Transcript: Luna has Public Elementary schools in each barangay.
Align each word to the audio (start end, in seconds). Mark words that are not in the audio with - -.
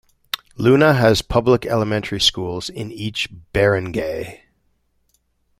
Luna 0.55 0.95
has 0.95 1.21
Public 1.21 1.63
Elementary 1.63 2.19
schools 2.19 2.71
in 2.71 2.91
each 2.91 3.27
barangay. 3.53 4.45